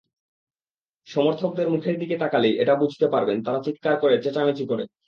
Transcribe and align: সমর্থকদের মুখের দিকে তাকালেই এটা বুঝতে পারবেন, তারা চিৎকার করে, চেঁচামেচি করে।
সমর্থকদের 1.07 1.67
মুখের 1.69 1.95
দিকে 1.99 2.15
তাকালেই 2.17 2.55
এটা 2.57 2.73
বুঝতে 2.75 3.05
পারবেন, 3.07 3.37
তারা 3.43 3.59
চিৎকার 3.63 3.95
করে, 3.99 4.15
চেঁচামেচি 4.23 4.63
করে। 4.67 4.83